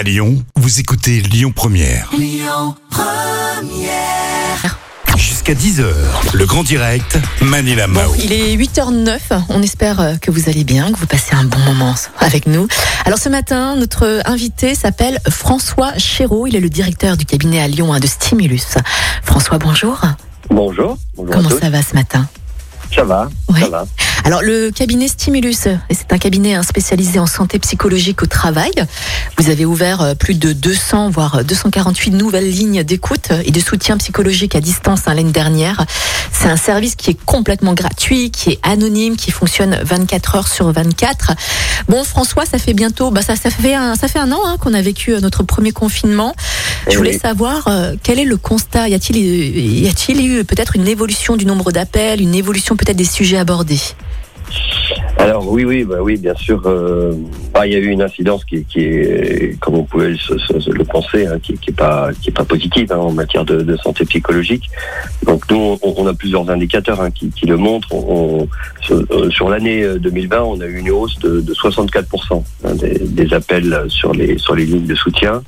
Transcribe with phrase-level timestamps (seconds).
[0.00, 2.10] À Lyon, vous écoutez Lyon Première.
[5.18, 5.84] Jusqu'à 10h,
[6.32, 8.14] le grand direct, Manila Bon, Mao.
[8.18, 9.18] il est 8h09.
[9.50, 12.66] On espère euh, que vous allez bien, que vous passez un bon moment avec nous.
[13.04, 16.46] Alors ce matin, notre invité s'appelle François Chéreau.
[16.46, 18.78] Il est le directeur du cabinet à Lyon hein, de Stimulus.
[19.22, 20.00] François, bonjour.
[20.48, 20.96] Bonjour.
[21.14, 21.58] Bonjour Comment à tous.
[21.60, 22.26] ça va ce matin?
[22.94, 23.60] Ça va, Ouais.
[23.60, 23.84] ça va.
[24.24, 25.54] Alors le cabinet Stimulus,
[25.90, 28.72] c'est un cabinet hein, spécialisé en santé psychologique au travail.
[29.38, 33.96] Vous avez ouvert euh, plus de 200 voire 248 nouvelles lignes d'écoute et de soutien
[33.96, 35.84] psychologique à distance hein, l'année dernière.
[36.32, 40.70] C'est un service qui est complètement gratuit, qui est anonyme, qui fonctionne 24 heures sur
[40.70, 41.32] 24.
[41.88, 44.56] Bon François, ça fait bientôt, bah ça, ça fait un, ça fait un an hein,
[44.58, 46.34] qu'on a vécu euh, notre premier confinement.
[46.86, 48.88] Je Eh voulais savoir euh, quel est le constat?
[48.88, 53.04] Y a-t-il y a-t-il eu peut-être une évolution du nombre d'appels, une évolution peut-être des
[53.04, 53.80] sujets abordés?
[55.20, 56.62] Alors oui, oui, bah oui, bien sûr.
[56.64, 57.12] euh,
[57.52, 61.26] bah, il y a eu une incidence qui, qui est, comme on pouvait le penser,
[61.26, 64.70] hein, qui, est pas, qui est pas positive hein, en matière de, santé psychologique.
[65.26, 67.94] Donc nous, on, a plusieurs indicateurs hein, qui, qui le montrent.
[67.94, 68.48] On-
[68.80, 72.08] sur, euh, sur l'année euh, 2020, on a eu une hausse de, de 64
[72.64, 75.42] hein, des, des appels sur les sur les lignes de soutien,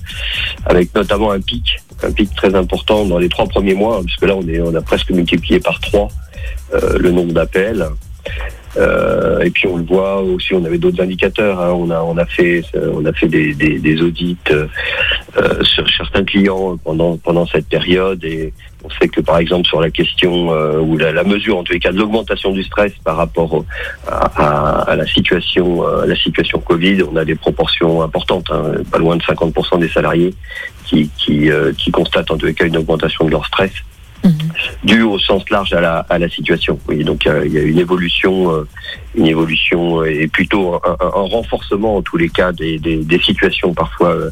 [0.66, 4.26] avec notamment un pic, un pic très important dans les trois premiers mois, hein, puisque
[4.26, 6.08] là, on est, on a presque multiplié par trois
[6.74, 7.86] euh, le nombre d'appels.
[8.78, 11.60] Euh, et puis on le voit aussi, on avait d'autres indicateurs.
[11.60, 11.72] hein.
[11.74, 14.66] On a on a fait on a fait des, des, des audits euh,
[15.36, 18.52] euh, sur certains clients pendant pendant cette période et
[18.84, 21.74] on sait que par exemple sur la question euh, ou la, la mesure en tous
[21.74, 23.62] les cas de l'augmentation du stress par rapport
[24.08, 28.46] à, à- à la situation euh, à la situation Covid, on a des proportions importantes,
[28.50, 30.34] hein, pas loin de 50% des salariés
[30.86, 33.72] qui qui, euh, qui constatent en tous les cas une augmentation de leur stress
[34.24, 34.32] Mhm.
[34.84, 36.78] dû au sens large à la, à la situation.
[36.88, 38.68] Oui, donc euh, il y a une évolution, euh,
[39.14, 43.74] une évolution euh, et plutôt un, renforcement en tous les cas des, des, des situations
[43.74, 44.30] parfois euh,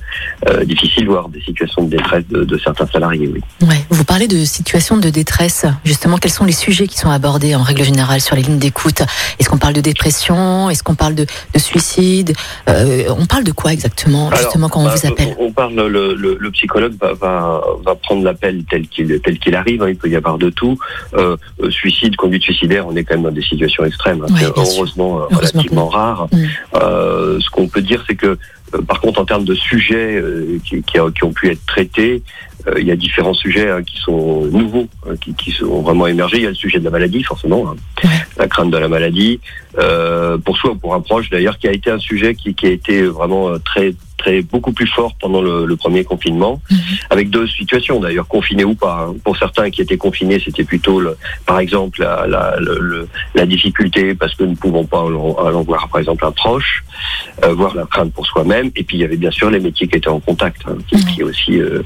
[0.48, 3.28] euh, difficiles, voire des situations de détresse de, de certains salariés.
[3.32, 3.40] Oui.
[3.68, 5.66] Ouais, vous parlez de situations de détresse.
[5.84, 9.02] Justement, quels sont les sujets qui sont abordés en règle générale sur les lignes d'écoute?
[9.38, 10.70] Est-ce qu'on parle de dépression?
[10.70, 12.32] Est-ce qu'on parle de, de suicide?
[12.68, 15.36] Euh, On parle de quoi exactement, justement, quand on bah, vous appelle?
[15.38, 19.54] on parle, le, le, le psychologue va, va, va prendre l'appel tel qu'il tel qu'il
[19.54, 19.82] arrive.
[19.82, 20.78] hein, il peut y avoir de tout.
[21.14, 21.36] Euh,
[21.70, 24.24] suicide, conduite suicidaire, on est quand même dans des situations extrêmes.
[24.28, 24.98] hein, Ouais, c'est bien sûr.
[25.02, 26.28] heureusement, euh, relativement rare.
[26.32, 26.44] Mm.
[26.74, 28.38] Euh, ce qu'on peut dire, c'est que
[28.74, 30.22] euh, par contre, en termes de sujets
[30.64, 32.22] qui, ont pu être traités,
[32.78, 36.38] il y a différents sujets hein, qui sont nouveaux, hein, qui, qui sont vraiment émergés.
[36.38, 39.40] Il y a le sujet de la maladie, forcément, hein, la crainte de la maladie,
[39.78, 42.66] euh, pour soi ou pour un proche d'ailleurs, qui a été un sujet qui, qui
[42.66, 46.78] a été vraiment euh, très très beaucoup plus fort pendant le, le premier confinement, Mhm.
[47.08, 49.06] avec deux situations d'ailleurs, confinés ou pas.
[49.08, 49.14] hein.
[49.24, 51.16] Pour certains qui étaient confinés, c'était plutôt, le,
[51.46, 55.88] par exemple, la, la, le- la difficulté parce que nous ne pouvons pas aller voir,
[55.88, 56.84] par exemple, un proche,
[57.44, 58.70] euh, voir la crainte pour soi-même.
[58.76, 60.96] Et puis il y avait bien sûr les métiers qui étaient en contact, hein, qui,
[60.96, 61.04] Mhm.
[61.14, 61.82] qui aussi, euh,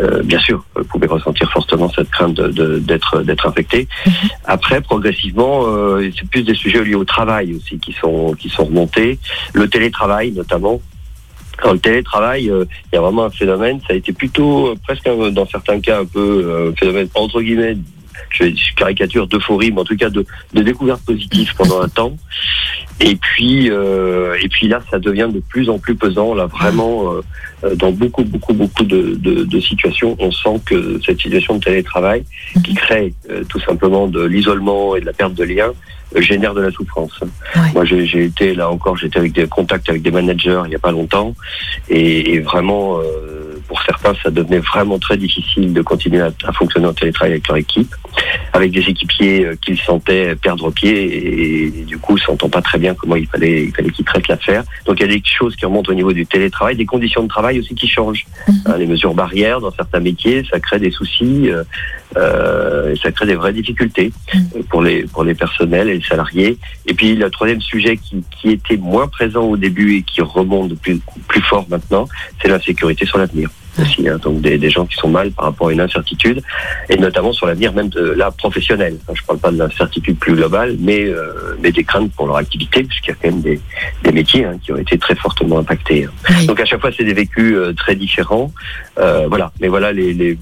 [0.00, 3.88] euh, bien sûr, euh, pouvaient ressentir fortement cette crainte de- de- d'être d'être infectés.
[4.06, 4.12] Mhm.
[4.44, 8.64] Après, progressivement, euh, c'est plus des sujets liés au travail aussi qui sont qui sont
[8.66, 9.18] remontés,
[9.52, 10.80] le télétravail notamment.
[11.62, 14.74] Dans le télétravail, euh, il y a vraiment un phénomène, ça a été plutôt euh,
[14.86, 17.76] presque un- dans certains cas un peu euh, un phénomène entre guillemets,
[18.30, 18.44] je,
[18.76, 22.16] caricature d'euphorie, mais en tout cas de, de découverte positive pendant un temps.
[23.00, 26.34] Et puis euh, et puis là, ça devient de plus en plus pesant.
[26.34, 27.20] Là, vraiment, euh,
[27.64, 31.64] euh, dans beaucoup beaucoup beaucoup de, de, de situations, on sent que cette situation de
[31.64, 32.24] télétravail
[32.64, 35.72] qui crée euh, tout simplement de l'isolement et de la perte de lien
[36.16, 37.18] génère de la souffrance.
[37.56, 37.62] Ouais.
[37.74, 40.78] Moi, j'ai été là encore, j'étais avec des contacts avec des managers il y a
[40.78, 41.34] pas longtemps,
[41.88, 43.00] et, et vraiment,
[43.74, 47.48] pour certains, ça devenait vraiment très difficile de continuer à, à fonctionner en télétravail avec
[47.48, 47.92] leur équipe,
[48.52, 52.78] avec des équipiers euh, qu'ils sentaient perdre pied, et, et du coup, sentant pas très
[52.78, 54.62] bien comment il fallait, il fallait qu'ils traitent l'affaire.
[54.86, 57.28] Donc, il y a des choses qui remontent au niveau du télétravail, des conditions de
[57.28, 58.26] travail aussi qui changent.
[58.46, 58.54] Mhm.
[58.66, 61.64] Hein, les mesures barrières dans certains métiers, ça crée des soucis, euh,
[62.16, 66.04] euh, et ça crée des vraies difficultés euh, pour les pour les personnels et les
[66.04, 66.58] salariés.
[66.86, 70.78] Et puis le troisième sujet qui, qui était moins présent au début et qui remonte
[70.78, 72.06] plus plus fort maintenant,
[72.40, 74.08] c'est l'insécurité sur l'avenir aussi.
[74.08, 74.18] hein.
[74.22, 76.42] donc des, des gens qui sont mal par rapport à une incertitude
[76.88, 78.96] et notamment sur l'avenir même de la professionnelle.
[79.02, 82.36] Enfin, je parle pas de l'incertitude plus globale, mais euh, mais des craintes pour leur
[82.36, 83.60] activité puisqu'il y a quand même des
[84.02, 86.08] des métiers hein, qui ont été très fortement impactés.
[86.30, 86.46] Oui.
[86.46, 88.52] Donc à chaque fois, c'est des vécus euh, très différents.
[88.98, 89.52] Euh, voilà.
[89.60, 90.38] Mais voilà les, les...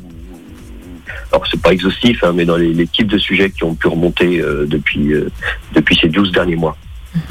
[1.31, 3.89] alors c'est pas exhaustif, hein, mais dans les, les types de sujets qui ont pu
[3.89, 5.31] remonter euh, depuis euh,
[5.75, 6.77] depuis ces 12 derniers mois.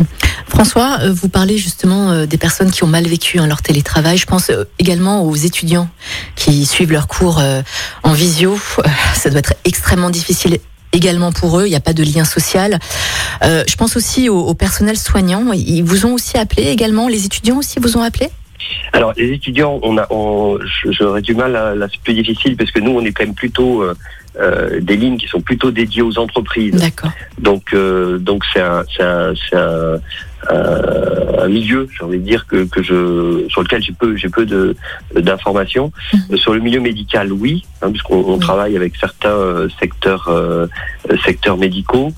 [0.51, 4.17] François, euh, vous parlez justement euh, des personnes qui ont mal vécu leur télétravail.
[4.17, 5.89] Je pense euh, également aux étudiants
[6.35, 7.41] qui suivent leurs cours
[8.03, 8.59] en visio.
[9.13, 10.59] Ça doit être extrêmement difficile
[10.91, 11.67] également pour eux.
[11.67, 12.79] Il n'y a pas de lien social.
[13.41, 15.53] Je pense aussi au, personnel soignant.
[15.53, 17.07] Ils vous ont aussi appelé également.
[17.07, 18.27] Les étudiants aussi vous ont appelé?
[18.93, 20.59] Alors les étudiants, on a, on,
[20.89, 23.33] j'aurais du mal à, là c'est plus difficile parce que nous on est quand même
[23.33, 23.83] plutôt
[24.39, 26.73] euh, des lignes qui sont plutôt dédiées aux entreprises.
[26.73, 27.11] D'accord.
[27.37, 29.99] Donc euh, donc c'est un c'est un, c'est un,
[30.49, 34.45] un milieu, j'ai envie de dire que, que je sur lequel j'ai peu j'ai peu
[34.45, 34.75] de
[35.15, 35.91] d'informations.
[36.29, 36.37] Mhm.
[36.37, 38.39] Sur le milieu médical, oui, hein, puisqu'on on Oui.
[38.39, 40.67] travaille avec certains euh, secteurs euh,
[41.25, 42.11] secteurs médicaux.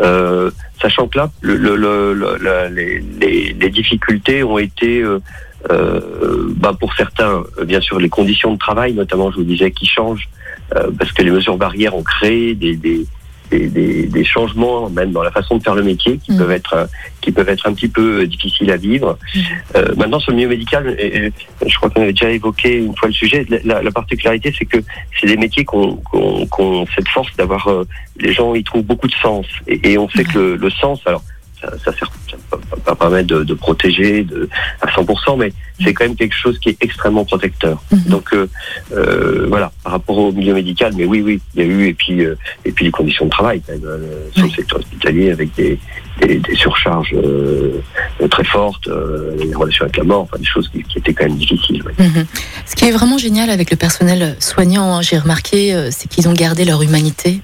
[0.00, 0.50] Euh,
[0.80, 5.18] sachant que là, le, le, le- le- la- les, les, les difficultés ont été euh,
[5.70, 9.70] euh, bah, pour certains, euh, bien sûr, les conditions de travail, notamment, je vous disais,
[9.70, 10.28] qui changent,
[10.76, 13.06] euh, parce que les mesures barrières ont créé des, des,
[13.50, 16.38] des, des- des changements, même dans la façon de faire le métier, qui Mhm.
[16.38, 16.86] peuvent être euh,
[17.20, 19.18] qui peuvent être un petit peu euh, difficiles à vivre.
[19.34, 19.42] Mhm.
[19.76, 21.32] Euh, maintenant, sur le milieu médical, et- et
[21.66, 23.44] je crois qu'on avait déjà évoqué une fois le sujet.
[23.48, 24.78] La, la- la particularité, c'est que
[25.20, 27.66] c'est des métiers qu'on qu'on qu'on cette force d'avoir.
[27.68, 27.84] euh,
[28.18, 30.24] les gens y trouvent beaucoup de sens, et, et on sait Ouais.
[30.32, 31.22] que le, le sens, alors
[31.60, 32.10] ça, ça sert,
[32.50, 34.48] ça va permettre de, de protéger de,
[34.82, 37.82] à 100%, mais c'est quand même quelque chose qui est extrêmement protecteur.
[37.90, 38.02] Mhm.
[38.08, 38.48] Donc euh,
[38.92, 41.94] euh, voilà, par rapport au milieu médical, mais oui, oui, il y a eu et
[41.94, 43.82] puis euh, et puis les conditions de travail quand même,
[44.32, 44.50] sur Oui.
[44.50, 45.78] le secteur hospitalier avec des,
[46.20, 47.14] des, des surcharges
[48.30, 48.88] très fortes,
[49.38, 51.82] les relations avec la mort, enfin des choses qui, qui étaient quand même difficiles.
[51.98, 52.26] Mhm.
[52.64, 56.32] Ce qui est vraiment génial avec le personnel soignant, hein, j'ai remarqué, c'est qu'ils ont
[56.32, 57.40] gardé leur humanité.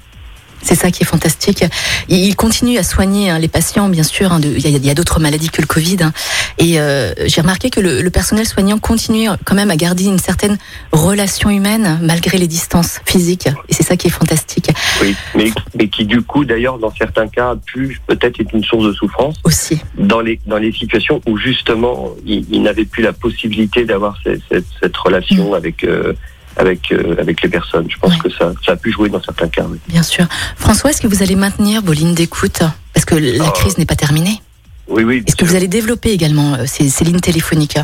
[0.62, 1.64] C'est ça qui est fantastique.
[2.08, 4.32] Ils continuent à soigner hein, les patients, bien sûr.
[4.32, 5.96] hein, de- Il y a, il d'autres maladies que le Covid.
[6.02, 6.12] hein.
[6.58, 10.18] et euh, j'ai remarqué que le, le personnel soignant continue quand même à garder une
[10.18, 10.58] certaine
[10.92, 13.48] relation humaine malgré les distances physiques.
[13.68, 14.70] Et c'est ça qui est fantastique
[15.00, 18.64] Oui, mais, mais qui du coup d'ailleurs dans certains cas a pu peut-être être une
[18.64, 19.80] source de souffrance aussi.
[19.98, 25.54] dans les dans les situations où justement ils n'avaient plus la possibilité d'avoir cette, relation
[25.54, 26.12] avec euh,
[26.56, 27.86] avec euh, avec les personnes.
[27.90, 28.12] Je pense.
[28.12, 28.18] Ouais.
[28.24, 29.64] que ça ça a pu jouer dans certains cas.
[29.68, 29.78] oui.
[29.88, 30.26] Bien sûr.
[30.56, 32.60] François, est-ce que vous allez maintenir vos lignes d'écoute
[32.94, 33.52] Parce que la Oh.
[33.52, 34.42] crise n'est pas terminée.
[34.88, 35.22] Oui, oui.
[35.26, 37.78] Est-ce que vous allez développer également euh, ces, ces lignes téléphoniques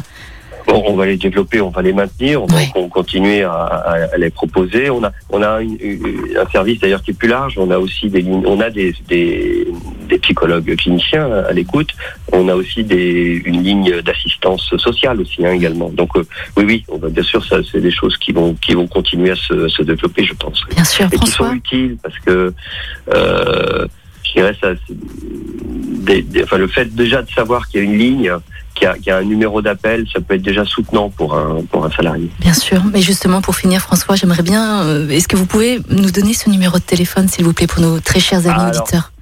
[0.68, 2.88] Bon, on va les développer, on va les maintenir, on va Ouais.
[2.90, 4.90] continuer à, à, à les proposer.
[4.90, 7.54] On a, on a une- une- un service d'ailleurs qui est plus large.
[7.56, 9.66] On a aussi des, lignes- on a des, des,
[10.10, 11.88] des psychologues cliniciens à l'écoute.
[12.32, 15.88] On a aussi des, une ligne d'assistance sociale aussi hein, également.
[15.88, 16.26] Donc euh,
[16.58, 19.30] oui, oui, on va bien sûr, ça, c'est des choses qui vont, qui vont continuer
[19.30, 20.62] à se, se développer, je pense.
[20.74, 22.52] Bien sûr, et qui sont utiles parce que
[23.14, 23.86] euh,
[24.22, 24.94] je dirais ça, c'est
[26.04, 28.32] des- des- enfin, le fait déjà de savoir qu'il y a une ligne,
[28.78, 31.36] qu'il y a, qu'il y a un numéro d'appel, ça peut être déjà soutenant pour
[31.36, 32.30] un pour un salarié.
[32.40, 32.82] Bien sûr.
[32.92, 34.82] Mais justement, pour finir, François, j'aimerais bien.
[34.82, 37.80] euh, Est-ce que vous pouvez nous donner ce numéro de téléphone, s'il vous plaît, pour
[37.80, 39.12] nos très chers amis Ah, alors, auditeurs?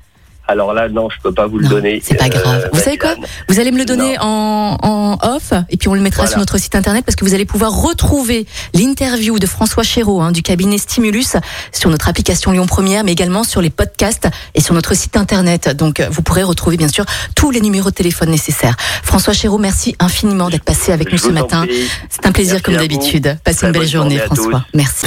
[0.48, 2.00] Alors là, non, je peux pas vous le Non, donner.
[2.04, 2.68] c'est pas grave.
[2.72, 3.14] Vous savez quoi.
[3.48, 6.30] Vous allez me le donner en, en off, et puis on le mettra Voilà.
[6.30, 10.30] sur notre site internet, parce que vous allez pouvoir retrouver l'interview de François Chéreau hein,
[10.32, 11.36] du cabinet Stimulus
[11.72, 15.68] sur notre application Lyon Première, mais également sur les podcasts et sur notre site internet.
[15.76, 17.04] Donc euh, vous pourrez retrouver bien sûr
[17.34, 18.76] tous les numéros de téléphone nécessaires.
[19.02, 21.66] François Chéreau, merci infiniment d'être passé avec nous ce matin.
[22.08, 23.36] C'est un plaisir Merci comme d'habitude.
[23.44, 24.60] Passez Très une belle journée, François.
[24.70, 24.76] tous.
[24.78, 25.06] Merci.